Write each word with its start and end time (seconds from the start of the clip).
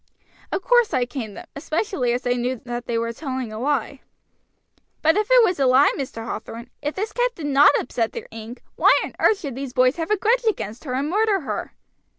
"Of 0.51 0.63
course 0.63 0.95
I 0.95 1.05
caned 1.05 1.37
them, 1.37 1.45
especially 1.55 2.11
as 2.11 2.25
I 2.25 2.33
knew 2.33 2.59
that 2.65 2.87
they 2.87 2.97
were 2.97 3.13
telling 3.13 3.53
a 3.53 3.59
lie." 3.59 4.01
"But 5.03 5.15
if 5.15 5.27
it 5.29 5.43
was 5.43 5.59
a 5.59 5.67
lie, 5.67 5.91
Mr. 5.95 6.25
Hathorn, 6.25 6.71
if 6.81 6.95
this 6.95 7.13
cat 7.13 7.35
did 7.35 7.45
not 7.45 7.69
upset 7.79 8.11
their 8.13 8.27
ink, 8.31 8.63
why 8.77 8.99
on 9.03 9.13
earth 9.19 9.41
should 9.41 9.53
these 9.53 9.73
boys 9.73 9.97
have 9.97 10.09
a 10.09 10.17
grudge 10.17 10.45
against 10.45 10.85
her 10.85 10.95
and 10.95 11.07
murder 11.07 11.41
her?" 11.41 11.75